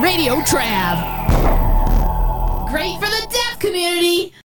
Radio 0.00 0.36
Trav. 0.42 0.96
Great 2.70 2.94
for 3.00 3.10
the 3.10 3.26
deaf 3.30 3.58
community. 3.58 4.07